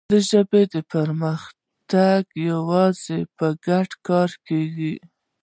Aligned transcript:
د 0.11 0.13
ژبې 0.29 0.63
پرمختګ 0.93 2.23
یوازې 2.49 3.19
په 3.37 3.47
ګډ 3.65 3.89
کار 4.07 4.29
کېږي. 4.47 4.95